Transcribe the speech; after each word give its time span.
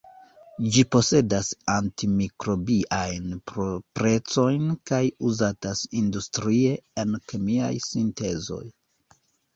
Ĝi 0.75 0.83
posedas 0.93 1.49
anti-mikrobiajn 1.73 3.27
proprecojn 3.51 4.65
kaj 4.93 5.03
uzatas 5.33 5.85
industrie 6.03 6.73
en 7.05 7.15
kemiaj 7.31 7.73
sintezoj. 7.91 8.63